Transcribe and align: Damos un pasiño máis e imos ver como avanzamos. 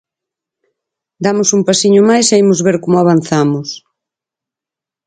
Damos 1.25 1.49
un 1.57 1.61
pasiño 1.69 2.01
máis 2.09 2.27
e 2.35 2.35
imos 2.43 2.59
ver 2.67 2.77
como 2.83 2.97
avanzamos. 2.99 3.69